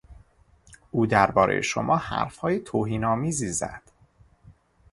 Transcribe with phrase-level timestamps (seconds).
[0.91, 3.81] او دربارهی شما حرفهای توهین آمیزی زد.